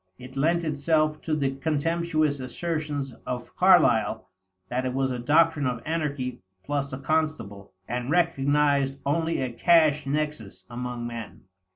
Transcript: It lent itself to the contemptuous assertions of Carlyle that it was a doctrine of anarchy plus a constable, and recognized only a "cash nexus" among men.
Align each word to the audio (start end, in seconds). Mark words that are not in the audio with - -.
It 0.17 0.35
lent 0.35 0.63
itself 0.63 1.21
to 1.21 1.35
the 1.35 1.51
contemptuous 1.57 2.39
assertions 2.39 3.13
of 3.27 3.55
Carlyle 3.55 4.27
that 4.67 4.83
it 4.83 4.95
was 4.95 5.11
a 5.11 5.19
doctrine 5.19 5.67
of 5.67 5.79
anarchy 5.85 6.41
plus 6.63 6.91
a 6.91 6.97
constable, 6.97 7.73
and 7.87 8.09
recognized 8.09 8.97
only 9.05 9.41
a 9.41 9.53
"cash 9.53 10.07
nexus" 10.07 10.65
among 10.71 11.05
men. 11.05 11.43